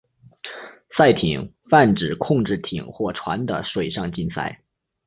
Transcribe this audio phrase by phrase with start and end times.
[0.97, 4.61] 赛艇泛指控制艇或船的水上竞赛。